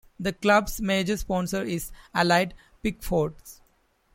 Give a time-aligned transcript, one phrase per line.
[0.19, 3.59] The club's major sponsor is Allied Pickfords.